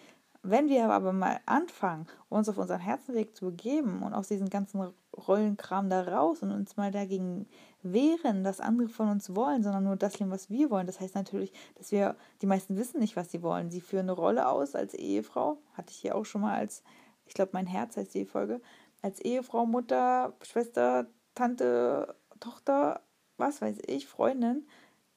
Wenn 0.47 0.69
wir 0.69 0.91
aber 0.91 1.15
mal 1.15 1.41
anfangen, 1.47 2.07
uns 2.29 2.51
auf 2.51 2.59
unseren 2.59 2.81
Herzenweg 2.81 3.35
zu 3.35 3.47
begeben 3.47 4.03
und 4.03 4.13
aus 4.13 4.29
diesen 4.29 4.51
ganzen 4.51 4.93
Rollenkram 5.27 5.89
da 5.89 6.03
raus 6.03 6.43
und 6.43 6.53
uns 6.53 6.77
mal 6.77 6.91
dagegen 6.91 7.49
wehren, 7.83 8.45
dass 8.45 8.61
andere 8.61 8.91
von 8.91 9.09
uns 9.09 9.35
wollen, 9.35 9.63
sondern 9.63 9.85
nur 9.85 9.97
das 9.97 10.19
leben, 10.19 10.31
was 10.31 10.51
wir 10.51 10.71
wollen. 10.71 10.87
Das 10.87 11.01
heißt 11.01 11.15
natürlich, 11.15 11.51
dass 11.77 11.93
wir, 11.93 12.15
die 12.43 12.47
meisten 12.47 12.77
wissen 12.77 13.01
nicht, 13.01 13.17
was 13.17 13.31
sie 13.31 13.43
wollen. 13.43 13.71
Sie 13.71 13.81
führen 13.81 14.03
eine 14.03 14.13
Rolle 14.13 14.47
aus 14.47 14.75
als 14.75 14.93
Ehefrau, 14.93 15.57
hatte 15.73 15.93
ich 15.93 15.97
hier 15.97 16.15
auch 16.15 16.27
schon 16.27 16.43
mal 16.43 16.57
als, 16.57 16.83
ich 17.25 17.33
glaube, 17.33 17.53
mein 17.55 17.67
Herz 17.67 17.97
heißt 17.97 18.15
die 18.15 18.27
Folge, 18.27 18.61
als 19.01 19.21
Ehefrau, 19.21 19.65
Mutter, 19.65 20.35
Schwester, 20.43 21.07
Tante, 21.35 22.15
Tochter, 22.41 23.01
was 23.39 23.63
weiß 23.63 23.79
ich, 23.87 24.07
Freundin. 24.07 24.67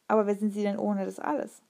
Aber 0.08 0.26
wer 0.26 0.36
sind 0.36 0.52
sie 0.52 0.64
denn 0.64 0.80
ohne 0.80 1.04
das 1.04 1.20
alles? 1.20 1.62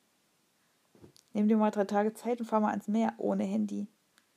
Nimm 1.38 1.48
dir 1.48 1.58
mal 1.58 1.70
drei 1.70 1.86
Tage 1.86 2.16
Zeit 2.16 2.40
und 2.40 2.48
fahr 2.48 2.62
mal 2.62 2.72
ans 2.72 2.88
Meer 2.88 3.14
ohne 3.20 3.44
Handy. 3.44 3.86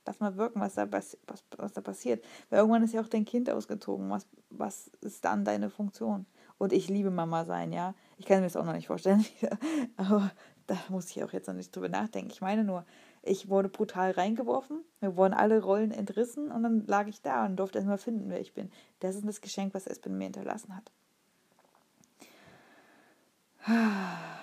Lass 0.04 0.21
mal 0.21 0.37
wirken, 0.37 0.61
was 0.61 0.75
da, 0.75 0.92
was, 0.92 1.16
was 1.57 1.73
da 1.73 1.80
passiert. 1.80 2.23
Weil 2.50 2.59
irgendwann 2.59 2.83
ist 2.83 2.92
ja 2.92 3.00
auch 3.00 3.09
dein 3.09 3.25
Kind 3.25 3.49
ausgezogen. 3.49 4.11
Was, 4.11 4.26
was 4.50 4.88
ist 5.00 5.25
dann 5.25 5.47
deine 5.47 5.71
Funktion? 5.71 6.26
Und 6.59 6.75
ich 6.75 6.90
liebe 6.90 7.11
Mama 7.11 7.47
sein, 7.47 7.73
ja. 7.73 7.95
Ich 8.19 8.26
kann 8.26 8.40
mir 8.40 8.45
das 8.45 8.57
auch 8.57 8.66
noch 8.66 8.75
nicht 8.75 8.88
vorstellen. 8.88 9.25
Aber 9.97 10.30
da 10.66 10.76
muss 10.90 11.09
ich 11.11 11.25
auch 11.25 11.33
jetzt 11.33 11.47
noch 11.49 11.54
nicht 11.54 11.75
drüber 11.75 11.88
nachdenken. 11.88 12.30
Ich 12.30 12.42
meine 12.42 12.64
nur, 12.64 12.85
ich 13.23 13.49
wurde 13.49 13.71
brutal 13.71 14.11
reingeworfen. 14.11 14.85
Wir 15.00 15.16
wurden 15.16 15.33
alle 15.33 15.62
Rollen 15.62 15.92
entrissen 15.92 16.50
und 16.50 16.62
dann 16.62 16.87
lag 16.87 17.07
ich 17.07 17.23
da 17.23 17.47
und 17.47 17.57
durfte 17.57 17.78
erstmal 17.78 17.97
finden, 17.97 18.28
wer 18.28 18.42
ich 18.42 18.52
bin. 18.52 18.71
Das 18.99 19.16
ist 19.16 19.26
das 19.26 19.40
Geschenk, 19.40 19.73
was 19.73 19.87
Espen 19.87 20.19
mir 20.19 20.25
hinterlassen 20.25 20.76
hat. 20.76 20.92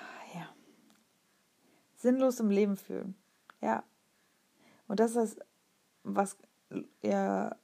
sinnlos 1.97 2.39
im 2.39 2.49
Leben 2.49 2.77
fühlen. 2.77 3.15
Ja. 3.61 3.83
Und 4.87 4.99
das 4.99 5.15
ist 5.15 5.39
was 6.03 6.37
ja 7.01 7.55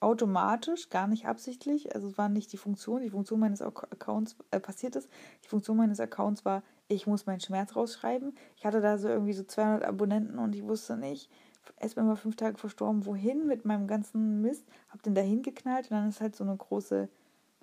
automatisch, 0.00 0.90
gar 0.90 1.06
nicht 1.06 1.26
absichtlich, 1.26 1.94
also 1.94 2.08
es 2.08 2.18
war 2.18 2.28
nicht 2.28 2.52
die 2.52 2.56
Funktion, 2.56 3.02
die 3.02 3.10
Funktion 3.10 3.38
meines 3.38 3.62
Accounts 3.62 4.36
äh, 4.50 4.58
passiert 4.58 4.96
ist. 4.96 5.08
Die 5.44 5.48
Funktion 5.48 5.76
meines 5.76 6.00
Accounts 6.00 6.44
war, 6.44 6.64
ich 6.88 7.06
muss 7.06 7.26
meinen 7.26 7.40
Schmerz 7.40 7.76
rausschreiben. 7.76 8.36
Ich 8.56 8.66
hatte 8.66 8.80
da 8.80 8.98
so 8.98 9.08
irgendwie 9.08 9.32
so 9.32 9.44
200 9.44 9.84
Abonnenten 9.84 10.38
und 10.38 10.56
ich 10.56 10.64
wusste 10.64 10.96
nicht, 10.96 11.30
erst 11.78 11.96
mal 11.96 12.16
fünf 12.16 12.34
Tage 12.34 12.58
verstorben, 12.58 13.06
wohin 13.06 13.46
mit 13.46 13.64
meinem 13.64 13.86
ganzen 13.86 14.40
Mist, 14.40 14.66
hab 14.88 15.02
den 15.02 15.14
dahin 15.14 15.42
geknallt 15.42 15.90
und 15.90 15.96
dann 15.96 16.08
ist 16.08 16.20
halt 16.20 16.34
so 16.34 16.42
eine 16.42 16.56
große 16.56 17.08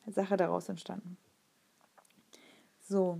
Sache 0.07 0.37
daraus 0.37 0.69
entstanden. 0.69 1.17
So, 2.87 3.19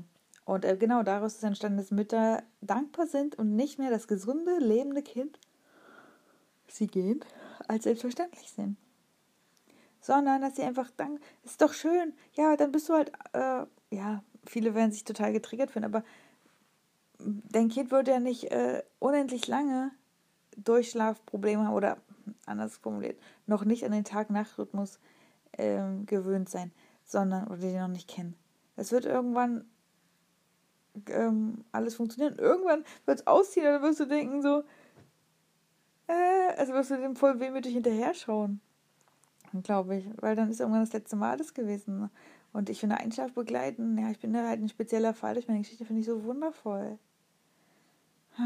und 0.50 0.66
äh, 0.66 0.76
genau 0.78 1.04
daraus 1.04 1.36
ist 1.36 1.44
entstanden, 1.44 1.78
dass 1.78 1.92
Mütter 1.92 2.42
dankbar 2.62 3.06
sind 3.06 3.36
und 3.36 3.56
nicht 3.56 3.78
mehr 3.78 3.92
das 3.92 4.08
gesunde, 4.08 4.58
lebende 4.58 5.04
Kind, 5.04 5.40
sie 6.68 6.88
gehen, 6.88 7.24
als 7.68 7.84
selbstverständlich 7.84 8.52
sehen. 8.52 8.76
Sondern, 10.02 10.42
dass 10.42 10.56
sie 10.56 10.64
einfach 10.64 10.90
danken, 10.90 11.22
ist 11.44 11.62
doch 11.62 11.74
schön, 11.74 12.14
ja, 12.34 12.56
dann 12.56 12.72
bist 12.72 12.90
du 12.90 12.94
halt, 12.94 13.12
äh, 13.34 13.68
ja, 13.96 14.24
viele 14.44 14.74
werden 14.74 14.92
sich 14.92 15.04
total 15.04 15.34
getriggert 15.34 15.70
finden, 15.70 15.86
aber 15.86 16.04
dein 17.20 17.70
Kind 17.70 17.92
wird 17.92 18.08
ja 18.08 18.20
nicht 18.20 18.46
äh, 18.46 18.82
unendlich 18.98 19.46
lange 19.46 19.92
Durchschlafprobleme 20.58 21.68
haben 21.68 21.76
oder 21.76 21.98
anders 22.48 22.78
formuliert, 22.78 23.20
noch 23.46 23.66
nicht 23.66 23.86
an 23.86 23.92
den 23.92 24.04
Tag-Nacht-Rhythmus 24.04 25.00
ähm, 25.60 26.08
gewöhnt 26.08 26.50
sein, 26.50 26.72
sondern, 27.06 27.46
oder 27.50 27.58
die 27.58 27.78
noch 27.78 27.88
nicht 27.88 28.10
kennen. 28.10 28.34
Es 28.78 28.92
wird 28.92 29.06
irgendwann 29.06 29.70
ähm, 31.10 31.64
alles 31.72 31.96
funktionieren. 31.96 32.38
Irgendwann 32.38 32.84
wird 33.06 33.20
es 33.20 33.28
ausziehen 33.28 33.66
und 33.66 33.74
dann 33.74 33.82
wirst 33.82 34.00
du 34.00 34.06
denken 34.06 34.42
so, 34.42 34.64
äh, 36.08 36.54
also 36.58 36.74
wirst 36.74 36.92
du 36.92 36.98
dem 36.98 37.16
voll 37.16 37.40
wehmütig 37.40 37.74
hinterher 37.74 38.14
schauen. 38.14 38.62
Glaube 39.64 39.98
ich. 39.98 40.06
Weil 40.18 40.36
dann 40.36 40.50
ist 40.50 40.60
irgendwann 40.60 40.82
das 40.82 40.94
letzte 40.94 41.16
Mal 41.16 41.38
das 41.38 41.54
gewesen. 41.54 42.10
Und 42.52 42.70
ich 42.70 42.80
finde 42.80 42.98
Einschlaf 42.98 43.34
begleiten, 43.34 43.98
ja, 43.98 44.10
ich 44.10 44.20
bin 44.20 44.34
da 44.34 44.48
halt 44.48 44.62
ein 44.62 44.70
spezieller 44.70 45.14
Fall 45.14 45.36
durch 45.36 45.48
meine 45.48 45.62
Geschichte, 45.62 45.86
finde 45.86 46.02
ich 46.02 46.08
so 46.08 46.24
wundervoll. 46.24 46.98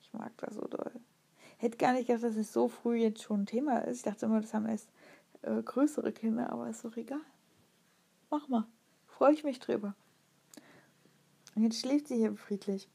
Ich 0.00 0.14
mag 0.14 0.32
das 0.38 0.54
so 0.54 0.62
doll. 0.62 0.90
Hätte 1.58 1.76
gar 1.76 1.92
nicht 1.92 2.06
gedacht, 2.06 2.24
dass 2.24 2.34
es 2.34 2.50
so 2.50 2.68
früh 2.68 2.96
jetzt 2.96 3.22
schon 3.22 3.42
ein 3.42 3.46
Thema 3.46 3.80
ist. 3.80 3.98
Ich 3.98 4.02
dachte 4.04 4.24
immer, 4.24 4.40
das 4.40 4.54
haben 4.54 4.64
erst 4.64 4.88
äh, 5.42 5.62
größere 5.62 6.12
Kinder, 6.12 6.50
aber 6.50 6.70
ist 6.70 6.82
doch 6.82 6.96
egal. 6.96 7.20
Mach 8.30 8.48
mal. 8.48 8.66
Freue 9.06 9.34
ich 9.34 9.44
mich 9.44 9.58
drüber. 9.58 9.94
Und 11.58 11.64
jetzt 11.64 11.80
schläft 11.80 12.06
sie 12.06 12.14
hier 12.14 12.36
friedlich. 12.36 12.88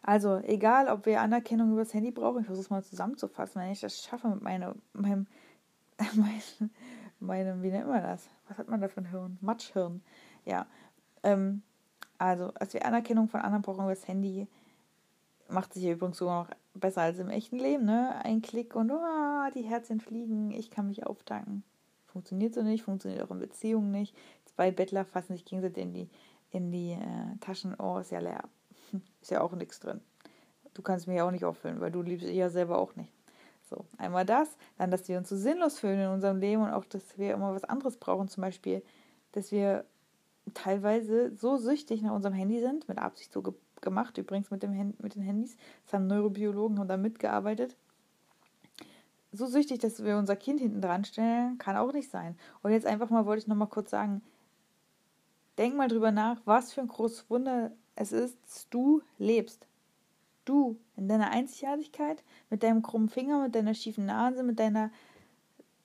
Also, 0.00 0.38
egal, 0.38 0.88
ob 0.88 1.04
wir 1.04 1.20
Anerkennung 1.20 1.70
übers 1.70 1.92
Handy 1.92 2.10
brauchen, 2.10 2.40
ich 2.40 2.46
versuche 2.46 2.64
es 2.64 2.70
mal 2.70 2.82
zusammenzufassen, 2.82 3.60
wenn 3.60 3.72
ich 3.72 3.80
das 3.80 4.02
schaffe 4.02 4.28
mit 4.28 4.40
meinem, 4.40 4.80
meinem, 4.94 5.26
meinem, 6.14 6.70
meinem, 7.20 7.62
wie 7.62 7.70
nennt 7.70 7.88
man 7.88 8.02
das? 8.02 8.30
Was 8.48 8.56
hat 8.56 8.68
man 8.68 8.80
da 8.80 8.88
für 8.88 9.02
ein 9.02 9.10
Hirn? 9.10 9.36
Matschhirn. 9.42 10.00
Ja. 10.46 10.66
Ähm, 11.24 11.60
also, 12.16 12.54
als 12.54 12.72
wir 12.72 12.86
Anerkennung 12.86 13.28
von 13.28 13.42
anderen 13.42 13.60
brauchen 13.60 13.84
übers 13.84 14.08
Handy, 14.08 14.48
macht 15.50 15.74
sich 15.74 15.82
hier 15.82 15.92
übrigens 15.92 16.16
sogar 16.16 16.44
noch 16.44 16.56
besser 16.72 17.02
als 17.02 17.18
im 17.18 17.28
echten 17.28 17.58
Leben, 17.58 17.84
ne? 17.84 18.18
Ein 18.24 18.40
Klick 18.40 18.74
und 18.74 18.90
oh, 18.90 19.50
die 19.54 19.64
Herzchen 19.64 20.00
fliegen, 20.00 20.52
ich 20.52 20.70
kann 20.70 20.88
mich 20.88 21.04
auftanken. 21.04 21.64
Funktioniert 22.06 22.54
so 22.54 22.62
nicht, 22.62 22.82
funktioniert 22.82 23.20
auch 23.20 23.30
in 23.30 23.40
Beziehungen 23.40 23.90
nicht. 23.90 24.16
Zwei 24.46 24.70
Bettler 24.70 25.04
fassen 25.04 25.34
sich 25.34 25.44
gegenseitig 25.44 25.82
in 25.84 25.92
die 25.92 26.08
in 26.50 26.70
die 26.70 26.92
äh, 26.92 27.38
Taschen, 27.40 27.74
oh, 27.78 27.98
ist 27.98 28.10
ja 28.10 28.20
leer. 28.20 28.44
ist 29.20 29.30
ja 29.30 29.40
auch 29.40 29.52
nichts 29.52 29.80
drin. 29.80 30.00
Du 30.74 30.82
kannst 30.82 31.06
mich 31.06 31.20
auch 31.20 31.30
nicht 31.30 31.44
auffüllen, 31.44 31.80
weil 31.80 31.90
du 31.90 32.02
liebst 32.02 32.26
dich 32.26 32.36
ja 32.36 32.50
selber 32.50 32.78
auch 32.78 32.94
nicht. 32.96 33.12
So, 33.62 33.84
einmal 33.98 34.24
das, 34.24 34.56
dann, 34.78 34.90
dass 34.90 35.08
wir 35.08 35.18
uns 35.18 35.28
so 35.28 35.36
sinnlos 35.36 35.78
fühlen 35.78 36.00
in 36.00 36.08
unserem 36.08 36.38
Leben 36.38 36.62
und 36.62 36.70
auch, 36.70 36.84
dass 36.84 37.18
wir 37.18 37.34
immer 37.34 37.52
was 37.54 37.64
anderes 37.64 37.96
brauchen. 37.96 38.28
Zum 38.28 38.42
Beispiel, 38.42 38.82
dass 39.32 39.50
wir 39.50 39.84
teilweise 40.54 41.34
so 41.34 41.56
süchtig 41.56 42.02
nach 42.02 42.12
unserem 42.12 42.34
Handy 42.34 42.60
sind, 42.60 42.88
mit 42.88 42.98
Absicht 42.98 43.32
so 43.32 43.42
ge 43.42 43.54
gemacht, 43.82 44.16
übrigens 44.16 44.50
mit, 44.50 44.62
dem 44.62 44.94
mit 44.98 45.14
den 45.14 45.22
Handys. 45.22 45.56
Das 45.84 45.92
haben 45.92 46.06
Neurobiologen 46.06 46.78
und 46.78 46.88
da 46.88 46.96
mitgearbeitet. 46.96 47.76
So 49.32 49.46
süchtig, 49.46 49.80
dass 49.80 50.02
wir 50.02 50.16
unser 50.16 50.34
Kind 50.34 50.60
hinten 50.60 50.80
dran 50.80 51.04
stellen, 51.04 51.58
kann 51.58 51.76
auch 51.76 51.92
nicht 51.92 52.10
sein. 52.10 52.38
Und 52.62 52.70
jetzt 52.72 52.86
einfach 52.86 53.10
mal 53.10 53.26
wollte 53.26 53.40
ich 53.40 53.48
nochmal 53.48 53.68
kurz 53.68 53.90
sagen, 53.90 54.22
Denk 55.58 55.74
mal 55.74 55.88
drüber 55.88 56.12
nach, 56.12 56.40
was 56.44 56.72
für 56.72 56.82
ein 56.82 56.88
großes 56.88 57.30
Wunder 57.30 57.72
es 57.94 58.12
ist, 58.12 58.36
dass 58.44 58.68
du 58.68 59.02
lebst. 59.18 59.66
Du 60.44 60.78
in 60.96 61.08
deiner 61.08 61.30
Einzigartigkeit, 61.30 62.22
mit 62.50 62.62
deinem 62.62 62.82
krummen 62.82 63.08
Finger, 63.08 63.42
mit 63.42 63.54
deiner 63.54 63.74
schiefen 63.74 64.06
Nase, 64.06 64.42
mit 64.42 64.58
deiner 64.58 64.90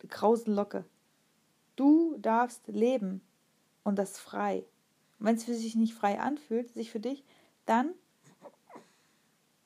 krausen 0.08 0.54
Locke. 0.54 0.84
Du 1.76 2.18
darfst 2.18 2.68
leben 2.68 3.22
und 3.84 3.98
das 3.98 4.20
frei. 4.20 4.66
Wenn 5.20 5.36
es 5.36 5.46
für 5.46 5.54
sich 5.54 5.76
nicht 5.76 5.94
frei 5.94 6.20
anfühlt, 6.20 6.74
sich 6.74 6.92
für 6.92 7.00
dich, 7.00 7.24
dann 7.66 7.92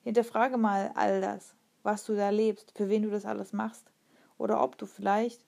hinterfrage 0.04 0.56
mal 0.56 0.92
all 0.94 1.20
das, 1.20 1.54
was 1.82 2.04
du 2.04 2.14
da 2.14 2.30
lebst, 2.30 2.72
für 2.76 2.88
wen 2.88 3.02
du 3.02 3.10
das 3.10 3.26
alles 3.26 3.52
machst. 3.52 3.90
Oder 4.38 4.62
ob 4.62 4.78
du 4.78 4.86
vielleicht, 4.86 5.44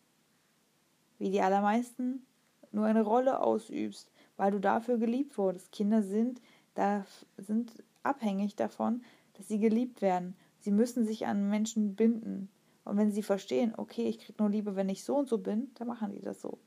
wie 1.18 1.30
die 1.30 1.40
allermeisten, 1.40 2.26
nur 2.72 2.86
eine 2.86 3.02
Rolle 3.02 3.40
ausübst, 3.40 4.10
weil 4.38 4.50
du 4.50 4.58
dafür 4.58 4.96
geliebt 4.96 5.36
wurdest. 5.36 5.70
Kinder 5.72 6.02
sind, 6.02 6.40
da, 6.74 7.04
sind 7.36 7.84
abhängig 8.02 8.56
davon, 8.56 9.02
dass 9.34 9.48
sie 9.48 9.58
geliebt 9.58 10.00
werden. 10.00 10.34
Sie 10.60 10.70
müssen 10.70 11.04
sich 11.04 11.26
an 11.26 11.50
Menschen 11.50 11.94
binden. 11.94 12.48
Und 12.84 12.96
wenn 12.96 13.12
sie 13.12 13.22
verstehen, 13.22 13.74
okay, 13.76 14.08
ich 14.08 14.18
kriege 14.18 14.40
nur 14.42 14.48
Liebe, 14.48 14.74
wenn 14.74 14.88
ich 14.88 15.04
so 15.04 15.16
und 15.18 15.28
so 15.28 15.36
bin, 15.36 15.70
dann 15.74 15.88
machen 15.88 16.12
die 16.12 16.22
das 16.22 16.40
so. 16.40 16.58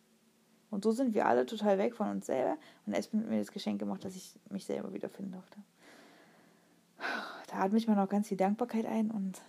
Und 0.69 0.83
so 0.83 0.91
sind 0.91 1.15
wir 1.15 1.25
alle 1.25 1.47
total 1.47 1.79
weg 1.79 1.95
von 1.95 2.09
uns 2.09 2.27
selber. 2.27 2.57
Und 2.85 2.93
es 2.93 3.07
hat 3.07 3.13
mir 3.13 3.39
das 3.39 3.51
Geschenk 3.51 3.79
gemacht, 3.79 4.05
dass 4.05 4.15
ich 4.15 4.35
mich 4.51 4.65
selber 4.65 4.93
wiederfinden 4.93 5.31
durfte. 5.31 5.57
Da 7.47 7.57
atme 7.63 7.77
ich 7.77 7.87
mal 7.87 7.95
noch 7.95 8.07
ganz 8.07 8.27
viel 8.27 8.37
Dankbarkeit 8.37 8.85
ein 8.85 9.11
und 9.11 9.41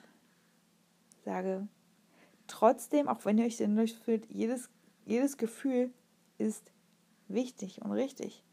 sage 1.24 1.68
trotzdem, 2.48 3.06
auch 3.06 3.24
wenn 3.24 3.38
ihr 3.38 3.44
euch 3.44 3.56
sinnlos 3.56 3.92
fühlt, 3.92 4.26
jedes 4.26 4.70
jedes 5.04 5.36
Gefühl 5.36 5.90
ist 6.38 6.70
wichtig 7.32 7.82
und 7.82 7.92
richtig. 7.92 8.44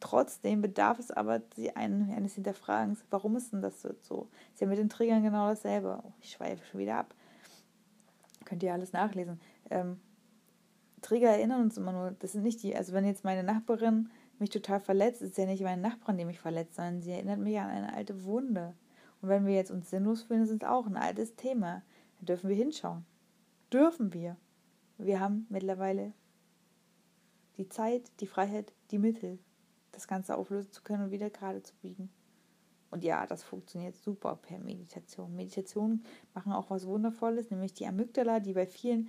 Trotzdem 0.00 0.62
bedarf 0.62 0.98
es 0.98 1.10
aber 1.10 1.42
eines 1.74 2.34
Hinterfragens. 2.34 3.04
Warum 3.10 3.36
ist 3.36 3.52
denn 3.52 3.62
das 3.62 3.82
so? 3.82 4.28
Ist 4.52 4.60
ja 4.60 4.66
mit 4.66 4.78
den 4.78 4.88
Triggern 4.88 5.22
genau 5.22 5.48
dasselbe. 5.48 6.00
Oh, 6.04 6.12
ich 6.20 6.30
schweife 6.30 6.64
schon 6.64 6.80
wieder 6.80 6.96
ab. 6.96 7.14
Könnt 8.44 8.62
ihr 8.62 8.72
alles 8.72 8.92
nachlesen. 8.92 9.40
Ähm, 9.70 10.00
Trigger 11.02 11.30
erinnern 11.30 11.62
uns 11.62 11.76
immer 11.76 11.92
nur, 11.92 12.12
das 12.12 12.32
sind 12.32 12.42
nicht 12.42 12.62
die, 12.62 12.76
also 12.76 12.92
wenn 12.92 13.04
jetzt 13.04 13.24
meine 13.24 13.42
Nachbarin 13.42 14.10
mich 14.38 14.50
total 14.50 14.80
verletzt, 14.80 15.22
ist 15.22 15.36
ja 15.36 15.46
nicht 15.46 15.62
meine 15.62 15.82
Nachbarin, 15.82 16.18
die 16.18 16.24
mich 16.24 16.40
verletzt, 16.40 16.76
sondern 16.76 17.02
sie 17.02 17.10
erinnert 17.12 17.40
mich 17.40 17.58
an 17.58 17.68
eine 17.68 17.92
alte 17.92 18.24
Wunde. 18.24 18.74
Und 19.20 19.28
wenn 19.28 19.46
wir 19.46 19.54
jetzt 19.54 19.70
uns 19.70 19.90
sinnlos 19.90 20.22
fühlen, 20.22 20.42
ist 20.42 20.50
es 20.50 20.62
auch 20.62 20.86
ein 20.86 20.96
altes 20.96 21.34
Thema. 21.34 21.82
Da 22.20 22.26
dürfen 22.26 22.48
wir 22.48 22.56
hinschauen. 22.56 23.04
Dürfen 23.72 24.12
wir. 24.12 24.36
Wir 24.96 25.20
haben 25.20 25.46
mittlerweile 25.50 26.12
die 27.58 27.68
Zeit, 27.68 28.10
die 28.20 28.26
Freiheit, 28.26 28.72
die 28.90 28.98
Mittel, 28.98 29.38
das 29.92 30.08
Ganze 30.08 30.36
auflösen 30.36 30.72
zu 30.72 30.82
können 30.82 31.04
und 31.04 31.10
wieder 31.10 31.28
gerade 31.28 31.62
zu 31.62 31.74
biegen. 31.82 32.08
Und 32.90 33.04
ja, 33.04 33.26
das 33.26 33.42
funktioniert 33.42 33.96
super 33.96 34.36
per 34.36 34.58
Meditation. 34.58 35.34
Meditationen 35.34 36.04
machen 36.32 36.52
auch 36.52 36.70
was 36.70 36.86
Wundervolles, 36.86 37.50
nämlich 37.50 37.74
die 37.74 37.86
Amygdala, 37.86 38.40
die 38.40 38.54
bei 38.54 38.66
vielen, 38.66 39.08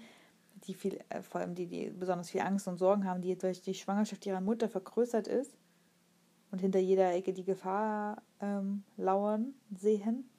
die 0.65 0.73
viel, 0.73 0.99
äh, 1.09 1.21
vor 1.21 1.39
allem 1.39 1.55
die, 1.55 1.67
die 1.67 1.89
besonders 1.89 2.29
viel 2.29 2.41
Angst 2.41 2.67
und 2.67 2.77
Sorgen 2.77 3.05
haben, 3.05 3.21
die 3.21 3.37
durch 3.37 3.61
die 3.61 3.73
Schwangerschaft 3.73 4.25
ihrer 4.25 4.41
Mutter 4.41 4.67
vergrößert 4.67 5.27
ist 5.27 5.55
und 6.51 6.59
hinter 6.59 6.79
jeder 6.79 7.13
Ecke 7.13 7.31
die 7.31 7.45
Gefahr 7.45 8.21
ähm, 8.41 8.83
lauern 8.97 9.53
sehen, 9.73 10.29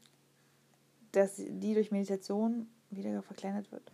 dass 1.12 1.36
die 1.36 1.74
durch 1.74 1.92
Meditation 1.92 2.68
wieder 2.90 3.22
verkleinert 3.22 3.72
wird. 3.72 3.92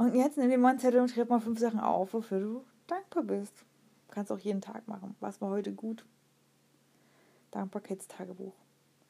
Und 0.00 0.14
jetzt 0.14 0.38
nimm 0.38 0.48
dir 0.48 0.56
mal 0.56 0.70
einen 0.70 0.78
Zettel 0.78 1.02
und 1.02 1.10
schreib 1.10 1.28
mal 1.28 1.40
fünf 1.40 1.58
Sachen 1.58 1.78
auf, 1.78 2.14
wofür 2.14 2.40
du 2.40 2.64
dankbar 2.86 3.22
bist. 3.22 3.52
Du 4.08 4.14
kannst 4.14 4.32
auch 4.32 4.38
jeden 4.38 4.62
Tag 4.62 4.88
machen. 4.88 5.14
Was 5.20 5.42
war 5.42 5.50
heute 5.50 5.74
gut? 5.74 6.06
Dankbarkeitstagebuch. 7.50 8.54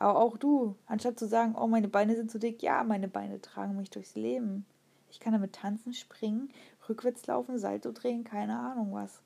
Aber 0.01 0.19
auch 0.19 0.37
du, 0.37 0.75
anstatt 0.87 1.17
zu 1.17 1.29
sagen, 1.29 1.55
oh, 1.55 1.69
meine 1.69 1.87
Beine 1.87 2.17
sind 2.17 2.29
zu 2.29 2.41
dick, 2.41 2.61
ja, 2.61 2.83
meine 2.83 3.07
Beine 3.07 3.41
tragen 3.41 3.77
mich 3.77 3.91
durchs 3.91 4.17
Leben. 4.17 4.67
Ich 5.13 5.21
kann 5.21 5.33
damit 5.33 5.53
tanzen, 5.53 5.95
springen, 5.95 6.51
rückwärts 6.89 7.25
laufen, 7.29 7.61
Salto 7.61 7.93
drehen, 7.93 8.25
keine 8.25 8.59
Ahnung 8.59 8.93
was. 8.93 9.23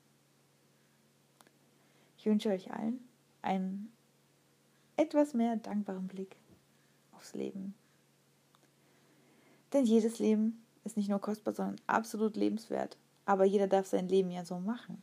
Ich 2.19 2.27
wünsche 2.27 2.49
euch 2.49 2.71
allen 2.71 2.99
einen 3.41 3.91
etwas 4.97 5.33
mehr 5.33 5.55
dankbaren 5.55 6.07
Blick 6.07 6.35
aufs 7.13 7.33
Leben. 7.33 7.73
Denn 9.73 9.85
jedes 9.85 10.19
Leben 10.19 10.61
ist 10.85 10.97
nicht 10.97 11.09
nur 11.09 11.19
kostbar, 11.19 11.53
sondern 11.53 11.81
absolut 11.87 12.35
lebenswert. 12.35 12.97
Aber 13.25 13.43
jeder 13.43 13.67
darf 13.67 13.87
sein 13.87 14.07
Leben 14.07 14.31
ja 14.31 14.45
so 14.45 14.59
machen, 14.59 15.01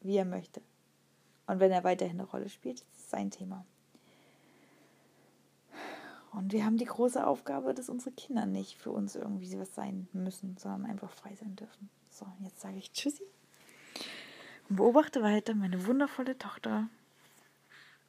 wie 0.00 0.16
er 0.16 0.24
möchte. 0.24 0.60
Und 1.46 1.60
wenn 1.60 1.70
er 1.70 1.84
weiterhin 1.84 2.18
eine 2.20 2.28
Rolle 2.28 2.48
spielt, 2.48 2.80
ist 2.80 2.96
es 2.96 3.10
sein 3.10 3.30
Thema. 3.30 3.64
Und 6.32 6.52
wir 6.52 6.66
haben 6.66 6.76
die 6.76 6.84
große 6.84 7.26
Aufgabe, 7.26 7.72
dass 7.72 7.88
unsere 7.88 8.14
Kinder 8.14 8.44
nicht 8.44 8.76
für 8.76 8.90
uns 8.90 9.16
irgendwie 9.16 9.58
was 9.58 9.74
sein 9.74 10.08
müssen, 10.12 10.56
sondern 10.58 10.90
einfach 10.90 11.10
frei 11.10 11.34
sein 11.36 11.56
dürfen. 11.56 11.88
So, 12.10 12.26
jetzt 12.40 12.60
sage 12.60 12.76
ich 12.76 12.92
Tschüssi 12.92 13.24
und 14.68 14.76
beobachte 14.76 15.22
weiter 15.22 15.54
meine 15.54 15.86
wundervolle 15.86 16.36
Tochter 16.36 16.88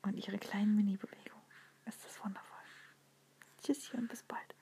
und 0.01 0.17
ihre 0.17 0.39
kleinen 0.39 0.75
Mini-Bewegungen. 0.75 1.37
Ist 1.85 2.03
das 2.03 2.21
wundervoll. 2.23 2.57
Tschüssi 3.63 3.95
und 3.95 4.09
bis 4.09 4.23
bald. 4.23 4.56